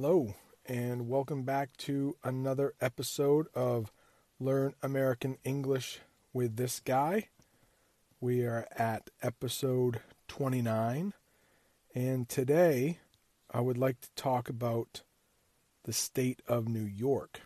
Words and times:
Hello, 0.00 0.36
and 0.64 1.08
welcome 1.08 1.42
back 1.42 1.76
to 1.78 2.14
another 2.22 2.72
episode 2.80 3.48
of 3.52 3.90
Learn 4.38 4.74
American 4.80 5.38
English 5.42 5.98
with 6.32 6.54
this 6.54 6.78
guy. 6.78 7.30
We 8.20 8.44
are 8.44 8.68
at 8.76 9.10
episode 9.22 10.00
29, 10.28 11.14
and 11.96 12.28
today 12.28 13.00
I 13.50 13.60
would 13.60 13.76
like 13.76 14.00
to 14.02 14.10
talk 14.14 14.48
about 14.48 15.02
the 15.82 15.92
state 15.92 16.42
of 16.46 16.68
New 16.68 16.86
York. 16.86 17.40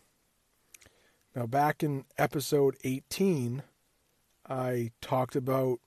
Now, 1.34 1.46
back 1.46 1.82
in 1.82 2.04
episode 2.18 2.76
18, 2.84 3.62
I 4.46 4.90
talked 5.00 5.36
about 5.36 5.80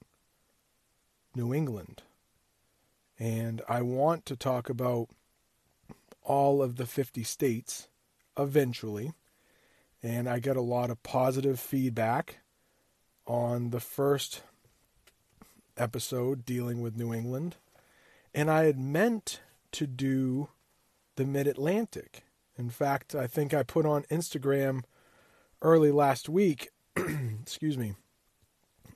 New 1.36 1.54
England, 1.54 2.02
and 3.20 3.62
I 3.70 3.84
want 3.84 4.26
to 4.26 4.36
talk 4.36 4.68
about 4.68 5.10
all 6.26 6.62
of 6.62 6.76
the 6.76 6.86
50 6.86 7.24
states 7.24 7.88
eventually. 8.38 9.14
And 10.04 10.28
I 10.28 10.40
get 10.40 10.58
a 10.58 10.62
lot 10.62 10.90
of 10.90 11.02
positive 11.04 11.60
feedback 11.60 12.40
on 13.26 13.70
the 13.70 13.80
first 13.80 14.42
episode 15.78 16.46
dealing 16.46 16.82
with 16.82 16.98
New 16.98 17.14
England. 17.14 17.56
And 18.34 18.52
I 18.52 18.66
had 18.66 18.78
meant 18.78 19.40
to 19.72 19.88
do 19.88 20.50
the 21.16 21.26
Mid 21.26 21.48
Atlantic. 21.48 22.24
In 22.58 22.70
fact, 22.70 23.16
I 23.16 23.28
think 23.28 23.54
I 23.54 23.64
put 23.64 23.86
on 23.86 24.04
Instagram 24.04 24.84
early 25.62 25.92
last 25.92 26.30
week, 26.30 26.70
excuse 26.96 27.78
me, 27.78 27.94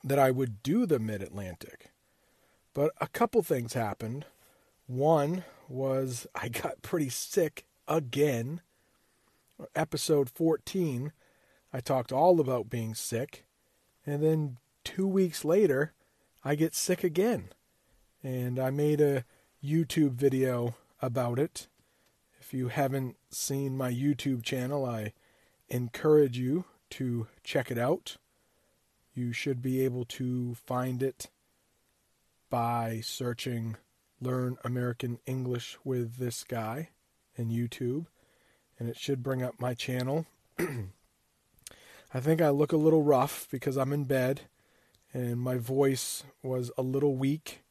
that 0.04 0.18
I 0.18 0.30
would 0.30 0.62
do 0.62 0.86
the 0.86 0.98
Mid 0.98 1.22
Atlantic. 1.22 1.90
But 2.72 2.92
a 3.00 3.08
couple 3.08 3.42
things 3.42 3.72
happened. 3.72 4.26
One 4.86 5.44
was 5.70 6.26
I 6.34 6.48
got 6.48 6.82
pretty 6.82 7.08
sick 7.08 7.64
again. 7.86 8.60
Episode 9.74 10.28
14, 10.28 11.12
I 11.72 11.80
talked 11.80 12.12
all 12.12 12.40
about 12.40 12.70
being 12.70 12.94
sick. 12.94 13.44
And 14.04 14.22
then 14.22 14.56
two 14.84 15.06
weeks 15.06 15.44
later, 15.44 15.92
I 16.44 16.54
get 16.54 16.74
sick 16.74 17.04
again. 17.04 17.50
And 18.22 18.58
I 18.58 18.70
made 18.70 19.00
a 19.00 19.24
YouTube 19.64 20.12
video 20.12 20.74
about 21.00 21.38
it. 21.38 21.68
If 22.40 22.52
you 22.52 22.68
haven't 22.68 23.16
seen 23.30 23.76
my 23.76 23.92
YouTube 23.92 24.42
channel, 24.42 24.84
I 24.84 25.12
encourage 25.68 26.38
you 26.38 26.64
to 26.90 27.28
check 27.44 27.70
it 27.70 27.78
out. 27.78 28.16
You 29.14 29.32
should 29.32 29.62
be 29.62 29.84
able 29.84 30.04
to 30.06 30.54
find 30.54 31.02
it 31.02 31.30
by 32.48 33.00
searching 33.04 33.76
learn 34.20 34.56
American 34.64 35.18
English 35.26 35.78
with 35.84 36.16
this 36.16 36.44
guy 36.44 36.90
in 37.36 37.48
YouTube, 37.48 38.06
and 38.78 38.88
it 38.88 38.96
should 38.96 39.22
bring 39.22 39.42
up 39.42 39.60
my 39.60 39.74
channel. 39.74 40.26
I 40.58 42.20
think 42.20 42.42
I 42.42 42.50
look 42.50 42.72
a 42.72 42.76
little 42.76 43.02
rough 43.02 43.46
because 43.50 43.76
I'm 43.76 43.92
in 43.92 44.04
bed 44.04 44.42
and 45.12 45.40
my 45.40 45.56
voice 45.56 46.24
was 46.42 46.70
a 46.76 46.82
little 46.82 47.16
weak. 47.16 47.62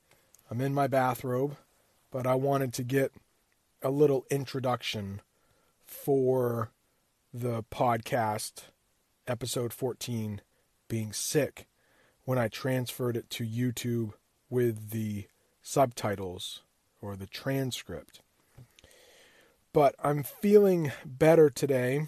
I'm 0.50 0.62
in 0.62 0.74
my 0.74 0.88
bathrobe, 0.88 1.58
but 2.12 2.26
I 2.26 2.36
wanted 2.36 2.74
to 2.74 2.84
get 2.84 3.12
a 3.82 3.90
little 3.90 4.26
introduction 4.30 5.22
for 5.86 6.72
the 7.34 7.64
podcast, 7.64 8.64
episode 9.28 9.74
14, 9.74 10.42
being 10.88 11.14
sick, 11.14 11.68
when 12.24 12.38
I 12.38 12.48
transferred 12.48 13.16
it 13.16 13.30
to 13.32 13.46
YouTube 13.46 14.14
with 14.50 14.90
the 14.90 15.28
subtitles 15.62 16.62
or 17.02 17.16
the 17.16 17.28
transcript. 17.28 18.22
But 19.74 19.96
I'm 20.04 20.24
feeling 20.24 20.92
better 21.06 21.50
today. 21.50 22.08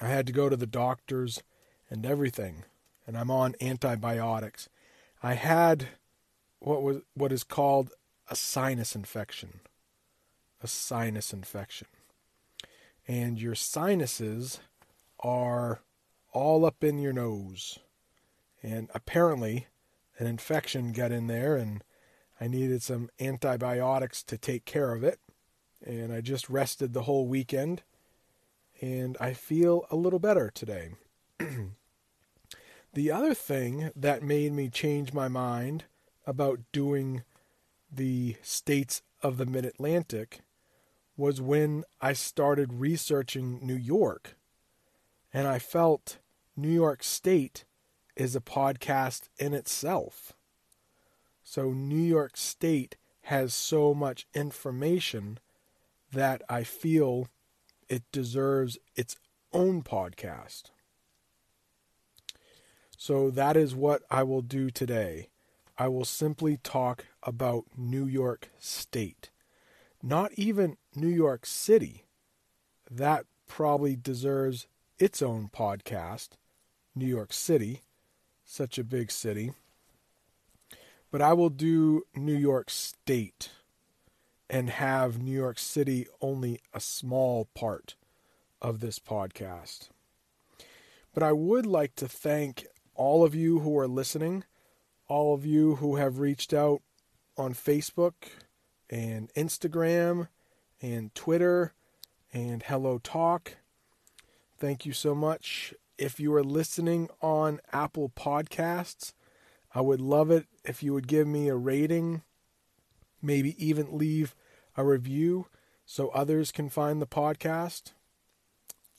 I 0.00 0.08
had 0.08 0.26
to 0.26 0.32
go 0.32 0.48
to 0.48 0.56
the 0.56 0.66
doctors 0.66 1.42
and 1.90 2.04
everything, 2.04 2.64
and 3.06 3.16
I'm 3.16 3.30
on 3.30 3.54
antibiotics. 3.60 4.68
I 5.22 5.34
had 5.34 5.88
what 6.58 6.82
was 6.82 7.02
what 7.14 7.32
is 7.32 7.44
called 7.44 7.90
a 8.28 8.36
sinus 8.36 8.94
infection. 8.94 9.60
A 10.62 10.66
sinus 10.66 11.32
infection. 11.32 11.88
And 13.06 13.40
your 13.40 13.54
sinuses 13.54 14.60
are 15.20 15.80
all 16.32 16.64
up 16.64 16.82
in 16.82 16.98
your 16.98 17.12
nose. 17.12 17.78
And 18.62 18.90
apparently 18.94 19.66
an 20.18 20.26
infection 20.26 20.92
got 20.92 21.12
in 21.12 21.26
there 21.26 21.56
and 21.56 21.84
I 22.44 22.46
needed 22.46 22.82
some 22.82 23.08
antibiotics 23.18 24.22
to 24.24 24.36
take 24.36 24.66
care 24.66 24.92
of 24.92 25.02
it. 25.02 25.18
And 25.82 26.12
I 26.12 26.20
just 26.20 26.50
rested 26.50 26.92
the 26.92 27.04
whole 27.04 27.26
weekend. 27.26 27.82
And 28.82 29.16
I 29.18 29.32
feel 29.32 29.86
a 29.90 29.96
little 29.96 30.18
better 30.18 30.50
today. 30.54 30.90
the 32.92 33.10
other 33.10 33.32
thing 33.32 33.90
that 33.96 34.22
made 34.22 34.52
me 34.52 34.68
change 34.68 35.14
my 35.14 35.26
mind 35.26 35.84
about 36.26 36.60
doing 36.70 37.22
the 37.90 38.36
states 38.42 39.00
of 39.22 39.38
the 39.38 39.46
mid 39.46 39.64
Atlantic 39.64 40.40
was 41.16 41.40
when 41.40 41.84
I 42.02 42.12
started 42.12 42.74
researching 42.74 43.58
New 43.62 43.76
York. 43.76 44.36
And 45.32 45.48
I 45.48 45.58
felt 45.58 46.18
New 46.58 46.68
York 46.68 47.02
State 47.02 47.64
is 48.16 48.36
a 48.36 48.40
podcast 48.40 49.30
in 49.38 49.54
itself. 49.54 50.34
So 51.54 51.70
New 51.70 52.02
York 52.02 52.36
State 52.36 52.96
has 53.30 53.54
so 53.54 53.94
much 53.94 54.26
information 54.34 55.38
that 56.10 56.42
I 56.48 56.64
feel 56.64 57.28
it 57.88 58.02
deserves 58.10 58.76
its 58.96 59.14
own 59.52 59.84
podcast. 59.84 60.70
So 62.98 63.30
that 63.30 63.56
is 63.56 63.72
what 63.72 64.02
I 64.10 64.24
will 64.24 64.42
do 64.42 64.68
today. 64.68 65.28
I 65.78 65.86
will 65.86 66.04
simply 66.04 66.56
talk 66.56 67.04
about 67.22 67.66
New 67.76 68.06
York 68.06 68.50
State. 68.58 69.30
Not 70.02 70.32
even 70.32 70.76
New 70.96 71.06
York 71.06 71.46
City. 71.46 72.04
That 72.90 73.26
probably 73.46 73.94
deserves 73.94 74.66
its 74.98 75.22
own 75.22 75.50
podcast. 75.54 76.30
New 76.96 77.06
York 77.06 77.32
City, 77.32 77.82
such 78.44 78.76
a 78.76 78.82
big 78.82 79.12
city 79.12 79.52
but 81.14 81.22
I 81.22 81.32
will 81.32 81.48
do 81.48 82.02
New 82.16 82.34
York 82.34 82.68
State 82.68 83.50
and 84.50 84.68
have 84.68 85.22
New 85.22 85.30
York 85.30 85.60
City 85.60 86.08
only 86.20 86.58
a 86.72 86.80
small 86.80 87.44
part 87.54 87.94
of 88.60 88.80
this 88.80 88.98
podcast. 88.98 89.90
But 91.12 91.22
I 91.22 91.30
would 91.30 91.66
like 91.66 91.94
to 91.94 92.08
thank 92.08 92.66
all 92.96 93.24
of 93.24 93.32
you 93.32 93.60
who 93.60 93.78
are 93.78 93.86
listening, 93.86 94.42
all 95.06 95.34
of 95.34 95.46
you 95.46 95.76
who 95.76 95.94
have 95.94 96.18
reached 96.18 96.52
out 96.52 96.82
on 97.36 97.54
Facebook 97.54 98.14
and 98.90 99.32
Instagram 99.34 100.26
and 100.82 101.14
Twitter 101.14 101.74
and 102.32 102.60
Hello 102.64 102.98
Talk. 102.98 103.58
Thank 104.58 104.84
you 104.84 104.92
so 104.92 105.14
much. 105.14 105.74
If 105.96 106.18
you 106.18 106.34
are 106.34 106.42
listening 106.42 107.08
on 107.22 107.60
Apple 107.72 108.08
Podcasts, 108.08 109.12
I 109.74 109.80
would 109.80 110.00
love 110.00 110.30
it 110.30 110.46
if 110.64 110.82
you 110.82 110.92
would 110.94 111.08
give 111.08 111.26
me 111.26 111.48
a 111.48 111.56
rating, 111.56 112.22
maybe 113.20 113.56
even 113.64 113.98
leave 113.98 114.34
a 114.76 114.84
review 114.84 115.46
so 115.84 116.08
others 116.08 116.52
can 116.52 116.68
find 116.68 117.02
the 117.02 117.06
podcast. 117.06 117.92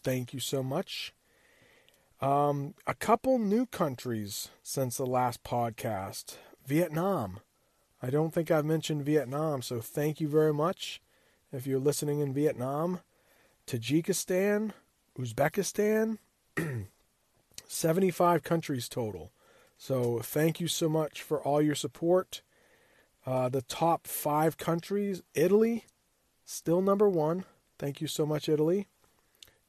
Thank 0.03 0.33
you 0.33 0.39
so 0.39 0.61
much. 0.61 1.13
Um, 2.21 2.75
a 2.85 2.93
couple 2.93 3.39
new 3.39 3.65
countries 3.65 4.49
since 4.63 4.97
the 4.97 5.05
last 5.05 5.43
podcast 5.43 6.35
Vietnam. 6.65 7.39
I 8.01 8.09
don't 8.09 8.33
think 8.33 8.51
I've 8.51 8.65
mentioned 8.65 9.05
Vietnam, 9.05 9.61
so 9.61 9.79
thank 9.79 10.19
you 10.19 10.27
very 10.27 10.53
much 10.53 11.01
if 11.51 11.65
you're 11.65 11.79
listening 11.79 12.19
in 12.19 12.33
Vietnam. 12.33 12.99
Tajikistan, 13.65 14.71
Uzbekistan, 15.17 16.17
75 17.67 18.43
countries 18.43 18.87
total. 18.87 19.31
So 19.77 20.19
thank 20.19 20.59
you 20.59 20.67
so 20.67 20.89
much 20.89 21.21
for 21.21 21.41
all 21.41 21.61
your 21.61 21.75
support. 21.75 22.41
Uh, 23.25 23.49
the 23.49 23.61
top 23.61 24.07
five 24.07 24.57
countries 24.57 25.21
Italy, 25.33 25.85
still 26.45 26.81
number 26.81 27.09
one. 27.09 27.45
Thank 27.77 28.01
you 28.01 28.07
so 28.07 28.25
much, 28.25 28.47
Italy. 28.47 28.87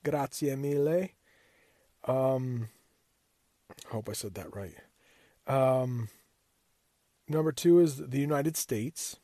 Grazie 0.04 0.54
mille. 0.54 1.08
Um, 2.04 2.68
hope 3.88 4.08
I 4.08 4.12
said 4.12 4.34
that 4.34 4.54
right. 4.54 4.74
Um, 5.46 6.08
number 7.28 7.52
two 7.52 7.80
is 7.80 7.96
the 7.96 8.20
United 8.20 8.56
States. 8.56 9.16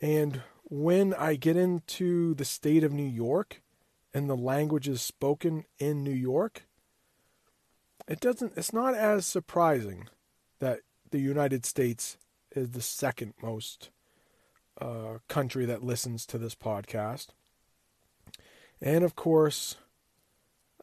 And 0.00 0.42
when 0.64 1.14
I 1.14 1.36
get 1.36 1.56
into 1.56 2.34
the 2.34 2.44
state 2.44 2.84
of 2.84 2.92
New 2.92 3.08
York 3.08 3.62
and 4.12 4.28
the 4.28 4.36
languages 4.36 5.00
spoken 5.00 5.64
in 5.78 6.02
New 6.02 6.10
York, 6.10 6.64
it 8.08 8.20
doesn't 8.20 8.52
it's 8.56 8.72
not 8.72 8.94
as 8.94 9.26
surprising 9.26 10.08
that 10.60 10.80
the 11.10 11.18
United 11.18 11.64
States 11.64 12.16
is 12.54 12.70
the 12.70 12.80
second 12.80 13.34
most 13.42 13.90
uh, 14.80 15.18
country 15.28 15.64
that 15.66 15.82
listens 15.82 16.26
to 16.26 16.38
this 16.38 16.54
podcast. 16.54 17.28
And 18.80 19.04
of 19.04 19.14
course, 19.14 19.76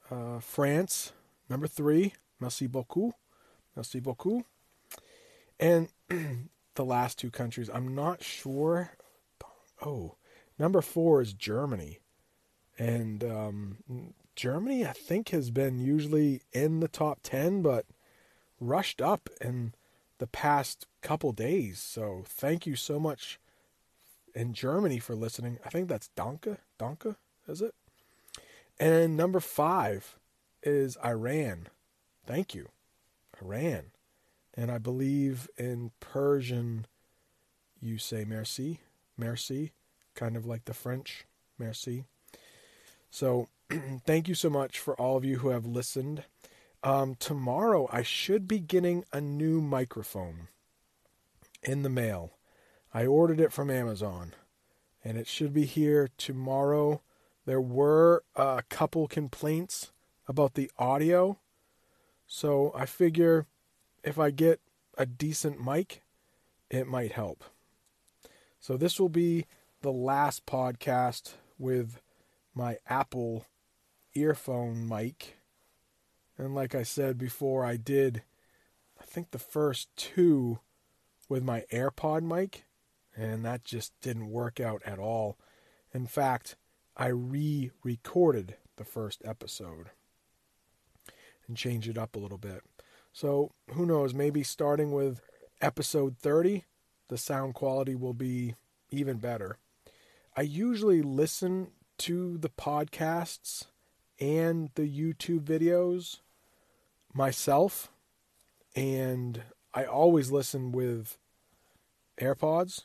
uh, 0.09 0.39
France, 0.39 1.13
number 1.49 1.67
three. 1.67 2.13
Merci 2.39 2.67
beaucoup. 2.67 3.13
Merci 3.75 3.99
beaucoup. 3.99 4.45
And 5.59 5.89
the 6.75 6.85
last 6.85 7.19
two 7.19 7.31
countries, 7.31 7.69
I'm 7.73 7.93
not 7.95 8.23
sure. 8.23 8.91
Oh, 9.81 10.15
number 10.57 10.81
four 10.81 11.21
is 11.21 11.33
Germany. 11.33 11.99
And 12.77 13.23
um, 13.23 13.77
Germany, 14.35 14.85
I 14.85 14.93
think, 14.93 15.29
has 15.29 15.51
been 15.51 15.79
usually 15.79 16.41
in 16.51 16.79
the 16.79 16.87
top 16.87 17.19
10, 17.23 17.61
but 17.61 17.85
rushed 18.59 19.01
up 19.01 19.29
in 19.41 19.73
the 20.17 20.27
past 20.27 20.87
couple 21.01 21.31
days. 21.31 21.79
So 21.79 22.23
thank 22.25 22.65
you 22.65 22.75
so 22.75 22.99
much 22.99 23.39
in 24.33 24.53
Germany 24.53 24.99
for 24.99 25.15
listening. 25.15 25.59
I 25.65 25.69
think 25.69 25.87
that's 25.87 26.09
Danke. 26.15 26.57
Danke, 26.79 27.15
is 27.47 27.61
it? 27.61 27.75
And 28.79 29.15
number 29.15 29.39
five 29.39 30.17
is 30.63 30.97
Iran. 31.03 31.67
Thank 32.25 32.55
you. 32.55 32.69
Iran. 33.41 33.91
And 34.55 34.71
I 34.71 34.77
believe 34.77 35.49
in 35.57 35.91
Persian, 35.99 36.85
you 37.81 37.97
say 37.97 38.23
merci, 38.23 38.79
merci, 39.17 39.71
kind 40.15 40.37
of 40.37 40.45
like 40.45 40.65
the 40.65 40.73
French, 40.73 41.25
merci. 41.57 42.05
So 43.13 43.47
thank 44.07 44.27
you 44.27 44.33
so 44.33 44.49
much 44.49 44.79
for 44.79 44.99
all 44.99 45.17
of 45.17 45.23
you 45.23 45.37
who 45.37 45.49
have 45.49 45.67
listened. 45.67 46.23
Um, 46.81 47.13
tomorrow, 47.13 47.87
I 47.91 48.01
should 48.01 48.47
be 48.47 48.57
getting 48.57 49.05
a 49.13 49.21
new 49.21 49.61
microphone 49.61 50.47
in 51.61 51.83
the 51.83 51.91
mail. 51.91 52.31
I 52.91 53.05
ordered 53.05 53.39
it 53.39 53.51
from 53.51 53.69
Amazon, 53.69 54.33
and 55.03 55.15
it 55.15 55.27
should 55.27 55.53
be 55.53 55.65
here 55.65 56.09
tomorrow. 56.17 57.03
There 57.45 57.61
were 57.61 58.23
a 58.35 58.63
couple 58.67 59.07
complaints 59.07 59.91
about 60.27 60.55
the 60.55 60.71
audio, 60.79 61.37
so 62.25 62.71
I 62.75 62.87
figure 62.87 63.45
if 64.03 64.17
I 64.17 64.31
get 64.31 64.59
a 64.97 65.05
decent 65.05 65.63
mic, 65.63 66.01
it 66.71 66.87
might 66.87 67.11
help. 67.11 67.43
So, 68.59 68.75
this 68.75 68.99
will 68.99 69.09
be 69.09 69.45
the 69.81 69.91
last 69.91 70.47
podcast 70.47 71.33
with 71.59 71.99
my 72.55 72.77
Apple 72.87 73.45
earphone 74.15 74.87
mic 74.87 75.37
and 76.37 76.55
like 76.55 76.73
I 76.73 76.83
said 76.83 77.17
before, 77.17 77.63
I 77.63 77.77
did, 77.77 78.23
I 78.99 79.05
think 79.05 79.31
the 79.31 79.39
first 79.39 79.89
two 79.95 80.59
with 81.29 81.43
my 81.43 81.65
AirPod 81.71 82.23
mic, 82.23 82.65
and 83.15 83.45
that 83.45 83.63
just 83.63 83.93
didn't 84.01 84.31
work 84.31 84.59
out 84.59 84.81
at 84.85 84.99
all. 84.99 85.37
In 85.93 86.07
fact, 86.07 86.55
I 86.97 87.07
re 87.07 87.71
recorded 87.83 88.55
the 88.77 88.83
first 88.83 89.21
episode 89.23 89.91
and 91.47 91.55
changed 91.55 91.87
it 91.87 91.97
up 91.97 92.15
a 92.15 92.19
little 92.19 92.37
bit. 92.37 92.63
So 93.11 93.51
who 93.71 93.85
knows, 93.85 94.13
maybe 94.15 94.41
starting 94.41 94.91
with 94.91 95.21
episode 95.61 96.17
30, 96.17 96.65
the 97.09 97.17
sound 97.17 97.53
quality 97.53 97.93
will 97.93 98.13
be 98.15 98.55
even 98.89 99.17
better. 99.17 99.57
I 100.35 100.41
usually 100.41 101.03
listen 101.03 101.67
to 101.99 102.37
the 102.37 102.49
podcasts 102.49 103.65
and 104.19 104.69
the 104.75 104.83
YouTube 104.83 105.41
videos 105.41 106.19
myself, 107.13 107.91
and 108.75 109.43
I 109.73 109.85
always 109.85 110.31
listen 110.31 110.71
with 110.71 111.17
AirPods 112.19 112.83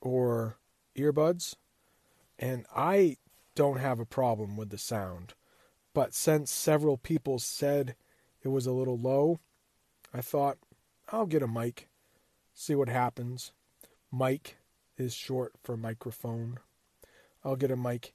or 0.00 0.56
earbuds, 0.96 1.56
and 2.38 2.66
I 2.74 3.16
don't 3.54 3.78
have 3.78 4.00
a 4.00 4.06
problem 4.06 4.56
with 4.56 4.70
the 4.70 4.78
sound. 4.78 5.34
But 5.92 6.14
since 6.14 6.50
several 6.50 6.96
people 6.96 7.38
said 7.38 7.94
it 8.42 8.48
was 8.48 8.66
a 8.66 8.72
little 8.72 8.98
low, 8.98 9.38
I 10.12 10.20
thought 10.20 10.58
I'll 11.10 11.26
get 11.26 11.42
a 11.42 11.48
mic, 11.48 11.88
see 12.52 12.74
what 12.74 12.88
happens. 12.88 13.52
Mic 14.12 14.56
is 14.96 15.14
short 15.14 15.52
for 15.62 15.76
microphone. 15.76 16.58
I'll 17.44 17.56
get 17.56 17.70
a 17.70 17.76
mic 17.76 18.14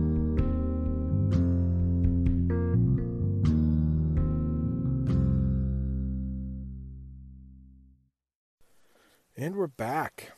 And 9.41 9.55
we're 9.55 9.65
back 9.65 10.33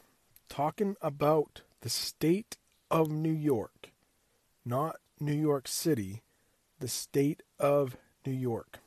talking 0.48 0.96
about 1.02 1.60
the 1.82 1.90
state 1.90 2.56
of 2.90 3.12
New 3.12 3.34
York, 3.34 3.92
not 4.64 4.96
New 5.20 5.34
York 5.34 5.68
City, 5.68 6.22
the 6.80 6.88
state 6.88 7.44
of 7.60 7.98
New 8.26 8.32
York. 8.32 8.80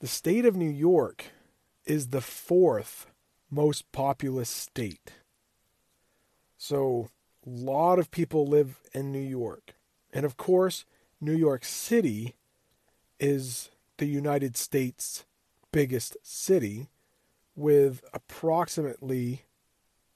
The 0.00 0.06
state 0.06 0.46
of 0.46 0.56
New 0.56 0.70
York 0.70 1.26
is 1.84 2.08
the 2.08 2.22
fourth 2.22 3.08
most 3.50 3.92
populous 3.92 4.48
state. 4.48 5.12
So, 6.56 7.10
a 7.46 7.50
lot 7.50 7.98
of 7.98 8.10
people 8.10 8.46
live 8.46 8.80
in 8.94 9.12
New 9.12 9.18
York. 9.18 9.74
And 10.14 10.24
of 10.24 10.38
course, 10.38 10.86
New 11.20 11.36
York 11.36 11.66
City 11.66 12.36
is 13.20 13.70
the 13.98 14.06
United 14.06 14.56
States' 14.56 15.26
biggest 15.72 16.16
city 16.22 16.88
with 17.54 18.02
approximately 18.12 19.44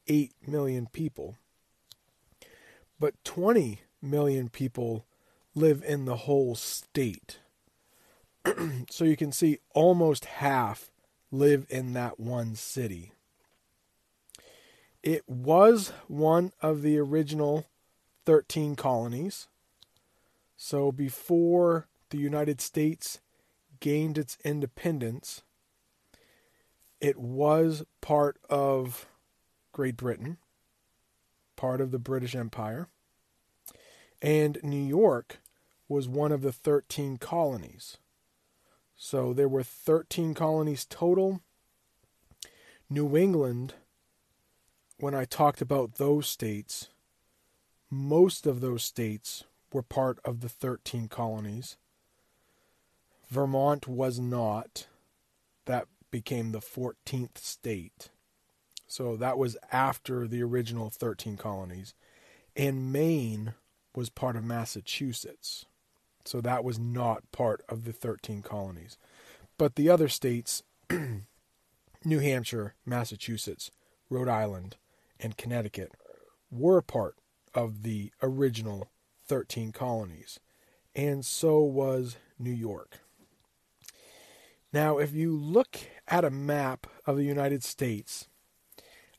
8 0.06 0.32
million 0.46 0.86
people. 0.86 1.36
But 2.98 3.22
20 3.24 3.80
million 4.00 4.48
people 4.48 5.04
live 5.54 5.82
in 5.86 6.04
the 6.04 6.16
whole 6.16 6.54
state. 6.54 7.40
so 8.90 9.04
you 9.04 9.16
can 9.16 9.32
see 9.32 9.58
almost 9.74 10.24
half 10.26 10.90
live 11.30 11.66
in 11.68 11.92
that 11.94 12.20
one 12.20 12.54
city. 12.54 13.12
It 15.02 15.28
was 15.28 15.92
one 16.08 16.52
of 16.60 16.82
the 16.82 16.98
original 16.98 17.66
13 18.24 18.76
colonies. 18.76 19.48
So 20.56 20.90
before 20.90 21.86
the 22.10 22.18
United 22.18 22.60
States 22.60 23.20
gained 23.80 24.18
its 24.18 24.38
independence, 24.44 25.42
it 27.00 27.18
was 27.18 27.84
part 28.00 28.38
of 28.48 29.06
Great 29.72 29.96
Britain, 29.96 30.38
part 31.56 31.80
of 31.80 31.90
the 31.90 31.98
British 31.98 32.34
Empire, 32.34 32.88
and 34.22 34.58
New 34.62 34.82
York 34.82 35.38
was 35.88 36.08
one 36.08 36.32
of 36.32 36.42
the 36.42 36.52
13 36.52 37.16
colonies. 37.18 37.98
So 38.96 39.32
there 39.32 39.48
were 39.48 39.62
13 39.62 40.34
colonies 40.34 40.86
total. 40.88 41.42
New 42.88 43.16
England, 43.16 43.74
when 44.98 45.14
I 45.14 45.24
talked 45.24 45.60
about 45.60 45.96
those 45.96 46.26
states, 46.26 46.88
most 47.90 48.46
of 48.46 48.60
those 48.60 48.82
states 48.82 49.44
were 49.72 49.82
part 49.82 50.18
of 50.24 50.40
the 50.40 50.48
13 50.48 51.08
colonies. 51.08 51.76
Vermont 53.28 53.86
was 53.86 54.18
not. 54.18 54.86
That 55.66 55.86
became 56.10 56.52
the 56.52 56.60
14th 56.60 57.38
state. 57.38 58.10
So 58.86 59.16
that 59.16 59.38
was 59.38 59.56
after 59.72 60.26
the 60.26 60.42
original 60.42 60.90
13 60.90 61.36
colonies. 61.36 61.94
And 62.54 62.92
Maine 62.92 63.54
was 63.94 64.10
part 64.10 64.36
of 64.36 64.44
Massachusetts. 64.44 65.66
So 66.24 66.40
that 66.40 66.64
was 66.64 66.78
not 66.78 67.30
part 67.32 67.62
of 67.68 67.84
the 67.84 67.92
13 67.92 68.42
colonies. 68.42 68.98
But 69.58 69.76
the 69.76 69.88
other 69.88 70.08
states, 70.08 70.62
New 72.04 72.18
Hampshire, 72.18 72.74
Massachusetts, 72.84 73.70
Rhode 74.10 74.28
Island, 74.28 74.76
and 75.18 75.36
Connecticut, 75.36 75.92
were 76.50 76.82
part 76.82 77.16
of 77.54 77.82
the 77.82 78.12
original 78.22 78.90
13 79.26 79.72
colonies. 79.72 80.38
And 80.94 81.24
so 81.24 81.60
was 81.60 82.16
New 82.38 82.52
York. 82.52 83.00
Now, 84.72 84.98
if 84.98 85.14
you 85.14 85.36
look 85.36 85.78
at 86.06 86.24
a 86.24 86.30
map 86.30 86.86
of 87.06 87.16
the 87.16 87.24
United 87.24 87.62
States, 87.62 88.28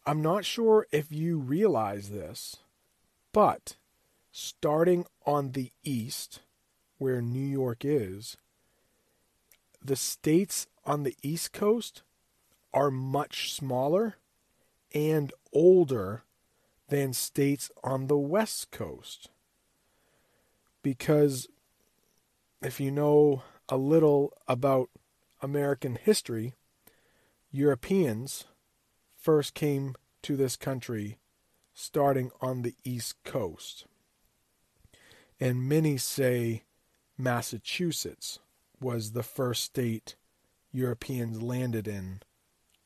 I'm 0.06 0.22
not 0.22 0.46
sure 0.46 0.88
if 0.92 1.12
you 1.12 1.38
realize 1.38 2.10
this, 2.10 2.58
But 3.38 3.76
starting 4.32 5.06
on 5.28 5.52
the 5.52 5.72
east, 5.84 6.42
where 6.98 7.22
New 7.22 7.46
York 7.46 7.86
is, 7.86 8.36
the 9.80 9.96
states 9.96 10.66
on 10.88 11.04
the 11.04 11.16
East 11.22 11.54
Coast 11.54 12.02
are 12.74 12.90
much 12.90 13.54
smaller 13.54 14.18
and 14.92 15.32
older 15.54 16.24
than 16.90 17.14
states 17.14 17.70
on 17.84 18.08
the 18.08 18.18
West 18.18 18.72
Coast. 18.72 19.30
Because 20.82 21.48
if 22.64 22.80
you 22.80 22.90
know 22.90 23.44
a 23.70 23.78
little 23.78 24.34
about 24.48 24.90
American 25.42 25.96
history, 25.96 26.54
Europeans 27.52 28.46
first 29.16 29.54
came 29.54 29.96
to 30.24 30.36
this 30.36 30.56
country 30.56 31.18
starting 31.74 32.32
on 32.42 32.64
the 32.64 32.76
East 32.84 33.16
Coast. 33.24 33.86
And 35.40 35.70
many 35.70 35.98
say 35.98 36.64
Massachusetts 37.18 38.40
was 38.80 39.12
the 39.12 39.24
first 39.24 39.64
state 39.64 40.16
Europeans 40.72 41.42
landed 41.42 41.88
in 41.88 42.22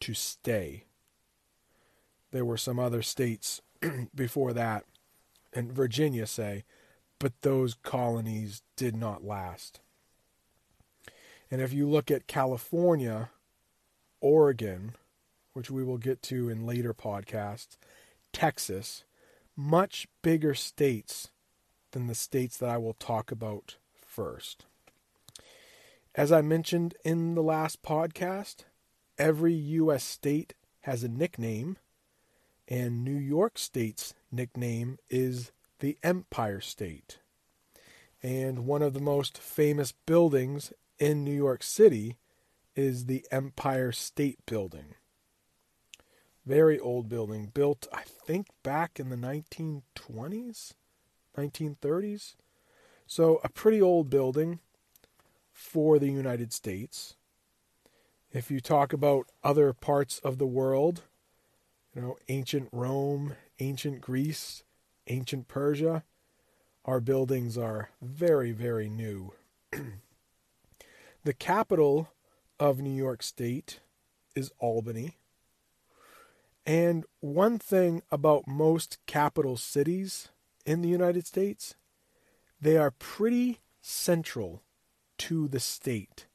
to 0.02 0.14
stay. 0.14 0.86
There 2.32 2.46
were 2.46 2.58
some 2.58 2.80
other 2.80 3.02
states 3.02 3.62
before 4.16 4.54
that, 4.54 4.86
and 5.54 5.72
Virginia, 5.72 6.26
say, 6.28 6.64
but 7.20 7.42
those 7.42 7.76
colonies 7.76 8.62
did 8.76 8.96
not 8.96 9.24
last. 9.24 9.80
And 11.52 11.62
if 11.62 11.74
you 11.74 11.88
look 11.88 12.10
at 12.10 12.28
California, 12.28 13.30
Oregon, 14.22 14.96
which 15.54 15.70
we 15.70 15.84
will 15.84 15.98
get 15.98 16.22
to 16.24 16.48
in 16.48 16.66
later 16.66 16.94
podcasts, 16.94 17.78
Texas, 18.32 19.04
much 19.56 20.08
bigger 20.22 20.54
states 20.56 21.30
than 21.92 22.08
the 22.08 22.16
states 22.16 22.58
that 22.58 22.70
I 22.70 22.78
will 22.78 22.94
talk 22.94 23.32
about 23.32 23.76
first. 23.94 24.66
As 26.16 26.32
I 26.32 26.42
mentioned 26.42 26.96
in 27.04 27.36
the 27.36 27.44
last 27.44 27.84
podcast, 27.84 28.64
every 29.18 29.54
U.S. 29.54 30.04
state 30.04 30.54
has 30.82 31.04
a 31.04 31.10
nickname, 31.10 31.78
and 32.68 33.04
New 33.04 33.18
York 33.18 33.58
State's 33.58 34.14
nickname 34.32 34.98
is 35.10 35.52
the 35.80 35.98
Empire 36.04 36.62
State. 36.62 37.20
And 38.24 38.66
one 38.66 38.82
of 38.82 38.94
the 38.94 39.00
most 39.00 39.38
famous 39.38 39.94
buildings 40.06 40.72
in 41.00 41.24
New 41.24 41.36
York 41.36 41.64
City 41.64 42.18
is 42.76 43.06
the 43.06 43.26
Empire 43.32 43.92
State 43.92 44.40
Building. 44.46 44.96
Very 46.46 46.80
old 46.80 47.10
building, 47.10 47.52
built, 47.54 47.88
I 47.94 48.04
think, 48.04 48.48
back 48.64 49.00
in 49.00 49.10
the 49.10 49.16
1920s, 49.16 50.74
1930s. 51.38 52.36
So, 53.08 53.42
a 53.44 53.50
pretty 53.50 53.82
old 53.82 54.10
building 54.10 54.60
for 55.52 56.00
the 56.00 56.10
United 56.10 56.54
States. 56.54 57.16
If 58.32 58.50
you 58.50 58.60
talk 58.60 58.94
about 58.94 59.30
other 59.44 59.74
parts 59.74 60.20
of 60.20 60.38
the 60.38 60.48
world, 60.48 61.04
you 61.94 62.02
know, 62.02 62.18
ancient 62.30 62.70
Rome, 62.72 63.36
ancient 63.60 64.02
Greece, 64.02 64.64
ancient 65.08 65.48
Persia, 65.48 66.04
our 66.86 67.00
buildings 67.00 67.58
are 67.58 67.90
very, 68.02 68.52
very 68.52 68.90
new. 68.90 69.34
the 71.24 71.34
capital 71.34 72.10
of 72.60 72.80
New 72.80 72.96
York 72.96 73.22
State 73.24 73.80
is 74.36 74.52
Albany. 74.60 75.18
And 76.66 77.06
one 77.20 77.58
thing 77.60 78.02
about 78.12 78.48
most 78.48 78.98
capital 79.06 79.58
cities 79.58 80.30
in 80.66 80.82
the 80.82 80.90
United 80.90 81.26
States, 81.26 81.76
they 82.60 82.78
are 82.78 82.92
pretty 82.92 83.60
central 83.82 84.62
to 85.18 85.48
the 85.48 85.60
state. 85.60 86.28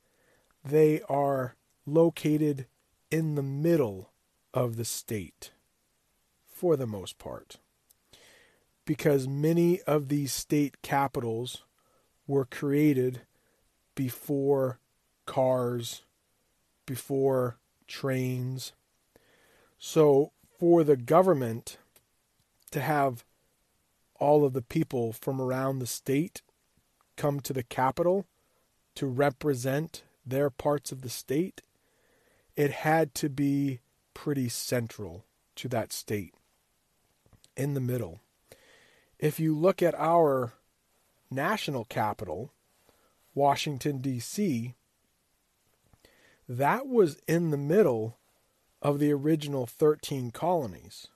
They 0.65 1.01
are 1.03 1.57
located 1.87 2.67
in 3.11 3.37
the 3.37 3.43
middle 3.43 4.11
of 4.53 4.77
the 4.77 4.85
state 4.85 5.53
for 6.45 6.77
the 6.77 6.87
most 6.87 7.19
part. 7.19 7.59
Because 8.87 9.29
many 9.29 9.83
of 9.83 10.09
these 10.09 10.33
state 10.33 10.81
capitals 10.81 11.65
were 12.27 12.47
created 12.47 13.21
before 13.95 14.79
cars, 15.27 16.03
before 16.87 17.59
trains, 17.87 18.73
so, 19.79 20.33
for 20.59 20.85
the 20.85 20.97
government 20.97 21.79
to 22.71 22.81
have 22.81 23.25
all 24.19 24.45
of 24.45 24.55
the 24.55 24.63
people 24.63 25.13
from 25.13 25.41
around 25.41 25.79
the 25.79 25.87
state 25.87 26.43
come 27.17 27.41
to 27.41 27.53
the 27.53 27.63
capital 27.63 28.27
to 28.95 29.07
represent 29.07 30.03
their 30.25 30.49
parts 30.49 30.93
of 30.93 31.03
the 31.03 31.11
state, 31.11 31.61
it 32.57 32.71
had 32.71 33.15
to 33.15 33.29
be 33.29 33.81
pretty 34.15 34.49
central 34.49 35.25
to 35.57 35.69
that 35.69 35.93
state, 35.93 36.35
in 37.57 37.75
the 37.75 37.81
middle. 37.81 38.21
If 39.19 39.41
you 39.41 39.57
look 39.57 39.83
at 39.83 39.95
our 39.95 40.53
national 41.31 41.85
capital, 41.85 42.53
Washington, 43.35 43.99
D.C., 43.99 44.75
that 46.49 46.87
was 46.87 47.17
in 47.27 47.51
the 47.51 47.57
middle 47.57 48.19
of 48.83 48.99
the 48.99 49.13
original 49.13 49.67
13 49.67 50.31
colonies. 50.31 51.09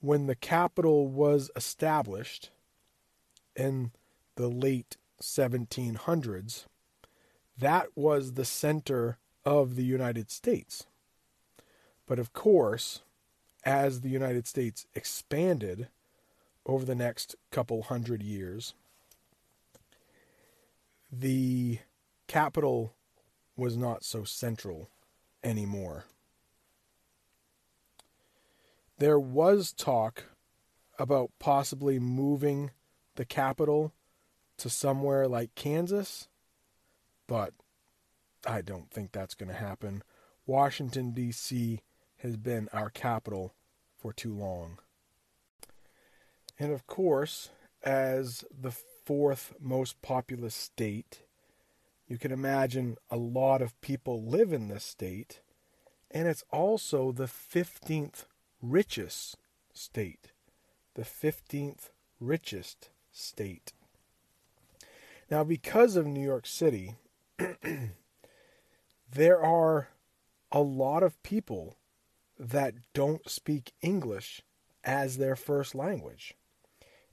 When 0.00 0.26
the 0.26 0.34
capital 0.34 1.06
was 1.08 1.50
established 1.54 2.50
in 3.54 3.92
the 4.36 4.48
late 4.48 4.96
1700s, 5.20 6.64
that 7.58 7.88
was 7.94 8.32
the 8.32 8.44
center 8.44 9.18
of 9.44 9.76
the 9.76 9.84
United 9.84 10.30
States. 10.30 10.86
But 12.06 12.18
of 12.18 12.32
course, 12.32 13.02
as 13.64 14.00
the 14.00 14.08
United 14.08 14.46
States 14.46 14.86
expanded 14.94 15.88
over 16.66 16.84
the 16.84 16.94
next 16.94 17.34
couple 17.50 17.82
hundred 17.82 18.22
years, 18.22 18.74
the 21.10 21.78
capital 22.26 22.92
was 23.56 23.76
not 23.76 24.04
so 24.04 24.24
central 24.24 24.90
anymore 25.42 26.04
there 28.98 29.18
was 29.18 29.72
talk 29.72 30.24
about 30.98 31.30
possibly 31.38 31.98
moving 31.98 32.70
the 33.16 33.24
capital 33.24 33.92
to 34.56 34.70
somewhere 34.70 35.28
like 35.28 35.54
Kansas, 35.54 36.28
but 37.26 37.52
I 38.46 38.62
don't 38.62 38.90
think 38.90 39.12
that's 39.12 39.34
going 39.34 39.50
to 39.50 39.54
happen. 39.54 40.02
Washington, 40.46 41.10
D.C. 41.10 41.80
has 42.18 42.36
been 42.36 42.68
our 42.72 42.88
capital 42.88 43.54
for 43.98 44.12
too 44.12 44.32
long. 44.32 44.78
And 46.58 46.72
of 46.72 46.86
course, 46.86 47.50
as 47.82 48.44
the 48.50 48.70
fourth 48.70 49.54
most 49.60 50.00
populous 50.02 50.54
state, 50.54 51.22
you 52.08 52.18
can 52.18 52.32
imagine 52.32 52.96
a 53.10 53.16
lot 53.16 53.60
of 53.62 53.80
people 53.80 54.22
live 54.22 54.52
in 54.52 54.68
this 54.68 54.84
state, 54.84 55.40
and 56.10 56.28
it's 56.28 56.44
also 56.50 57.12
the 57.12 57.24
15th 57.24 58.24
richest 58.62 59.36
state, 59.74 60.32
the 60.94 61.02
15th 61.02 61.90
richest 62.20 62.90
state. 63.12 63.72
Now, 65.30 65.42
because 65.44 65.96
of 65.96 66.06
New 66.06 66.24
York 66.24 66.46
City, 66.46 66.94
there 69.12 69.42
are 69.42 69.88
a 70.52 70.60
lot 70.60 71.02
of 71.02 71.22
people 71.22 71.76
that 72.38 72.74
don't 72.94 73.28
speak 73.28 73.72
English 73.82 74.42
as 74.84 75.16
their 75.16 75.34
first 75.34 75.74
language. 75.74 76.34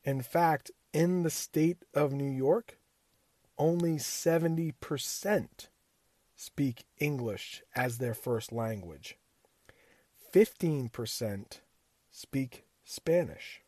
In 0.03 0.21
fact, 0.21 0.71
in 0.91 1.23
the 1.23 1.29
state 1.29 1.83
of 1.93 2.11
New 2.13 2.29
York, 2.29 2.77
only 3.57 3.95
70% 3.95 5.47
speak 6.35 6.83
English 6.99 7.63
as 7.75 7.97
their 7.97 8.13
first 8.13 8.51
language. 8.51 9.17
15% 10.33 11.59
speak 12.11 12.65
Spanish. 12.83 13.61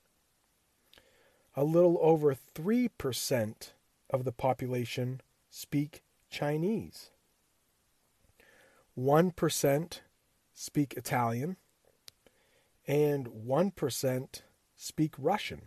A 1.56 1.64
little 1.64 1.98
over 2.02 2.36
3% 2.36 3.70
of 4.10 4.26
the 4.26 4.32
population 4.32 5.22
speak 5.50 6.04
Chinese. 6.30 7.12
1% 8.98 10.00
speak 10.54 10.94
Italian. 10.98 11.56
And 12.88 13.28
1% 13.28 14.42
speak 14.76 15.14
Russian. 15.18 15.62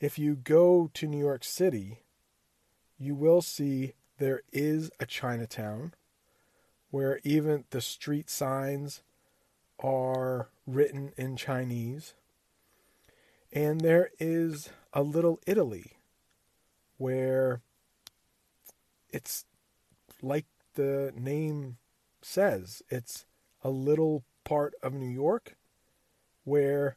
If 0.00 0.18
you 0.18 0.34
go 0.34 0.90
to 0.94 1.06
New 1.06 1.18
York 1.18 1.44
City, 1.44 2.00
you 2.98 3.14
will 3.14 3.42
see 3.42 3.92
there 4.16 4.40
is 4.50 4.90
a 4.98 5.04
Chinatown 5.04 5.92
where 6.90 7.20
even 7.22 7.64
the 7.68 7.82
street 7.82 8.30
signs 8.30 9.02
are 9.78 10.48
written 10.66 11.12
in 11.18 11.36
Chinese. 11.36 12.14
And 13.52 13.82
there 13.82 14.10
is 14.18 14.70
a 14.94 15.02
little 15.02 15.38
Italy 15.46 15.98
where 16.96 17.60
it's 19.10 19.44
like 20.22 20.46
the 20.76 21.12
name 21.14 21.76
says, 22.22 22.82
it's 22.88 23.26
a 23.62 23.68
little 23.68 24.24
part 24.44 24.72
of 24.82 24.94
New 24.94 25.10
York 25.10 25.56
where 26.44 26.96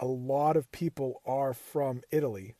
a 0.00 0.06
lot 0.06 0.56
of 0.56 0.70
people 0.72 1.20
are 1.26 1.52
from 1.52 2.02
Italy. 2.10 2.54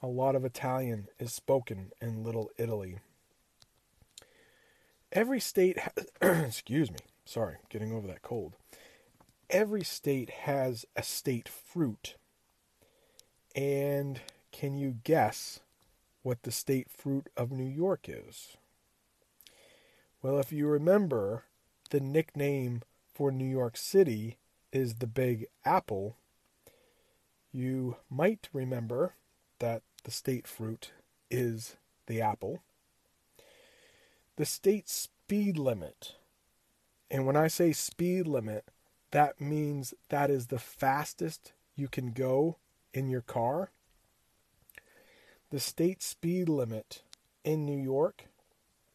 A 0.00 0.06
lot 0.06 0.36
of 0.36 0.44
Italian 0.44 1.08
is 1.18 1.32
spoken 1.32 1.90
in 2.00 2.22
Little 2.22 2.50
Italy. 2.56 2.98
Every 5.12 5.40
state, 5.40 5.78
has, 5.78 6.06
excuse 6.46 6.90
me, 6.90 6.98
sorry, 7.24 7.56
getting 7.68 7.92
over 7.92 8.06
that 8.06 8.22
cold. 8.22 8.54
Every 9.50 9.82
state 9.82 10.30
has 10.30 10.84
a 10.94 11.02
state 11.02 11.48
fruit. 11.48 12.14
And 13.56 14.20
can 14.52 14.76
you 14.76 14.98
guess 15.02 15.60
what 16.22 16.42
the 16.42 16.52
state 16.52 16.90
fruit 16.90 17.28
of 17.36 17.50
New 17.50 17.68
York 17.68 18.06
is? 18.08 18.56
Well, 20.22 20.38
if 20.38 20.52
you 20.52 20.66
remember, 20.66 21.44
the 21.90 22.00
nickname 22.00 22.82
for 23.12 23.32
New 23.32 23.48
York 23.48 23.76
City 23.76 24.36
is 24.72 24.96
the 24.96 25.06
Big 25.06 25.46
Apple. 25.64 26.16
You 27.58 27.96
might 28.08 28.48
remember 28.52 29.16
that 29.58 29.82
the 30.04 30.12
state 30.12 30.46
fruit 30.46 30.92
is 31.28 31.74
the 32.06 32.20
apple. 32.20 32.60
The 34.36 34.44
state 34.44 34.88
speed 34.88 35.58
limit, 35.58 36.14
and 37.10 37.26
when 37.26 37.34
I 37.34 37.48
say 37.48 37.72
speed 37.72 38.28
limit, 38.28 38.66
that 39.10 39.40
means 39.40 39.92
that 40.08 40.30
is 40.30 40.46
the 40.46 40.60
fastest 40.60 41.52
you 41.74 41.88
can 41.88 42.12
go 42.12 42.58
in 42.94 43.08
your 43.08 43.22
car. 43.22 43.72
The 45.50 45.58
state 45.58 46.00
speed 46.00 46.48
limit 46.48 47.02
in 47.42 47.66
New 47.66 47.82
York 47.82 48.26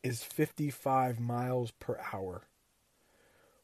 is 0.03 0.24
55 0.24 1.20
miles 1.20 1.72
per 1.72 2.00
hour, 2.13 2.48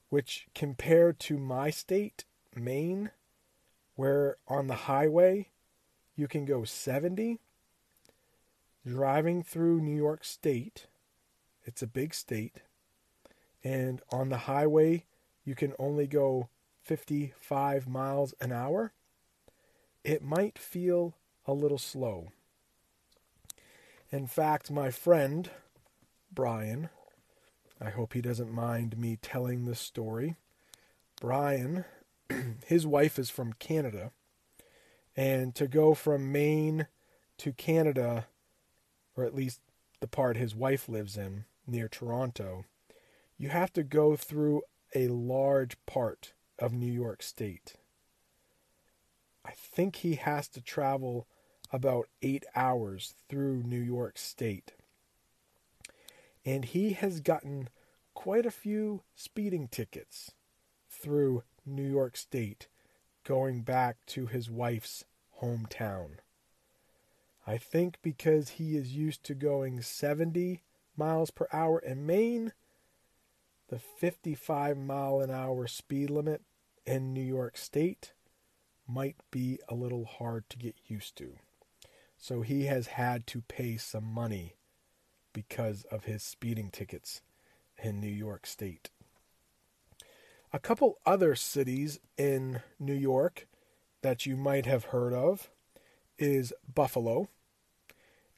which 0.09 0.47
compared 0.53 1.21
to 1.21 1.37
my 1.37 1.69
state, 1.69 2.25
Maine, 2.53 3.11
where 3.99 4.37
on 4.47 4.67
the 4.67 4.87
highway 4.87 5.45
you 6.15 6.25
can 6.25 6.45
go 6.45 6.63
70, 6.63 7.37
driving 8.87 9.43
through 9.43 9.81
New 9.81 9.97
York 9.97 10.23
State, 10.23 10.87
it's 11.65 11.81
a 11.81 11.87
big 11.87 12.13
state, 12.13 12.61
and 13.61 14.01
on 14.09 14.29
the 14.29 14.37
highway 14.37 15.03
you 15.43 15.53
can 15.53 15.73
only 15.77 16.07
go 16.07 16.47
55 16.81 17.89
miles 17.89 18.33
an 18.39 18.53
hour, 18.53 18.93
it 20.05 20.23
might 20.23 20.57
feel 20.57 21.15
a 21.45 21.51
little 21.51 21.77
slow. 21.77 22.29
In 24.13 24.27
fact, 24.27 24.71
my 24.71 24.91
friend, 24.91 25.49
Brian, 26.31 26.87
I 27.81 27.89
hope 27.89 28.13
he 28.13 28.21
doesn't 28.21 28.49
mind 28.49 28.97
me 28.97 29.17
telling 29.21 29.65
this 29.65 29.81
story. 29.81 30.37
Brian, 31.19 31.83
his 32.65 32.85
wife 32.85 33.17
is 33.17 33.29
from 33.29 33.53
Canada, 33.53 34.11
and 35.15 35.55
to 35.55 35.67
go 35.67 35.93
from 35.93 36.31
Maine 36.31 36.87
to 37.37 37.51
Canada, 37.53 38.27
or 39.15 39.25
at 39.25 39.35
least 39.35 39.61
the 39.99 40.07
part 40.07 40.37
his 40.37 40.55
wife 40.55 40.87
lives 40.87 41.17
in 41.17 41.45
near 41.67 41.87
Toronto, 41.87 42.65
you 43.37 43.49
have 43.49 43.71
to 43.73 43.83
go 43.83 44.15
through 44.15 44.61
a 44.93 45.07
large 45.07 45.77
part 45.85 46.33
of 46.57 46.73
New 46.73 46.91
York 46.91 47.23
State. 47.23 47.75
I 49.45 49.51
think 49.51 49.97
he 49.97 50.15
has 50.15 50.47
to 50.49 50.61
travel 50.61 51.27
about 51.71 52.07
eight 52.21 52.45
hours 52.55 53.13
through 53.29 53.63
New 53.63 53.79
York 53.79 54.17
State. 54.17 54.73
And 56.45 56.65
he 56.65 56.93
has 56.93 57.19
gotten 57.19 57.69
quite 58.13 58.45
a 58.45 58.51
few 58.51 59.01
speeding 59.15 59.67
tickets 59.67 60.31
through 60.89 61.43
New 61.65 61.89
York 61.89 62.17
State 62.17 62.67
going 63.23 63.61
back 63.61 63.97
to 64.07 64.25
his 64.25 64.49
wife's 64.49 65.03
hometown. 65.41 66.17
I 67.45 67.57
think 67.57 67.97
because 68.01 68.49
he 68.49 68.75
is 68.75 68.95
used 68.95 69.23
to 69.25 69.33
going 69.33 69.81
70 69.81 70.61
miles 70.95 71.31
per 71.31 71.47
hour 71.51 71.79
in 71.79 72.05
Maine, 72.05 72.53
the 73.69 73.79
55 73.79 74.77
mile 74.77 75.21
an 75.21 75.31
hour 75.31 75.67
speed 75.67 76.09
limit 76.09 76.41
in 76.85 77.13
New 77.13 77.23
York 77.23 77.57
State 77.57 78.13
might 78.87 79.15
be 79.31 79.59
a 79.69 79.75
little 79.75 80.05
hard 80.05 80.49
to 80.49 80.57
get 80.57 80.75
used 80.87 81.15
to. 81.17 81.37
So 82.17 82.41
he 82.41 82.65
has 82.65 82.87
had 82.87 83.27
to 83.27 83.41
pay 83.41 83.77
some 83.77 84.03
money 84.03 84.55
because 85.31 85.83
of 85.91 86.05
his 86.05 86.23
speeding 86.23 86.69
tickets 86.69 87.21
in 87.81 88.01
New 88.01 88.07
York 88.07 88.45
State. 88.45 88.89
A 90.51 90.57
couple 90.57 90.97
other 91.05 91.35
cities 91.35 91.99
in 92.17 92.61
New 92.79 92.95
York 92.95 93.47
that 94.01 94.25
you 94.25 94.35
might 94.35 94.65
have 94.65 94.85
heard 94.85 95.13
of 95.13 95.51
is 96.17 96.51
Buffalo. 96.73 97.29